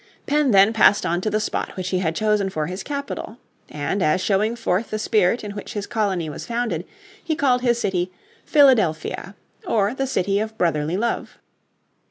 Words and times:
Penn 0.25 0.49
then 0.49 0.73
passed 0.73 1.05
on 1.05 1.21
to 1.21 1.29
the 1.29 1.39
spot 1.39 1.77
which 1.77 1.89
he 1.89 1.99
had 1.99 2.15
chosen 2.15 2.49
for 2.49 2.65
his 2.65 2.81
capital. 2.81 3.37
And 3.69 4.01
as 4.01 4.19
showing 4.19 4.55
forth 4.55 4.89
the 4.89 4.97
spirit 4.97 5.43
in 5.43 5.51
which 5.51 5.73
his 5.73 5.85
colony 5.85 6.27
was 6.27 6.43
founded, 6.47 6.85
he 7.23 7.35
called 7.35 7.61
his 7.61 7.79
city 7.79 8.11
Philadelphia 8.43 9.35
or 9.67 9.93
the 9.93 10.07
city 10.07 10.39
of 10.39 10.57
brotherly 10.57 10.97
love. 10.97 11.37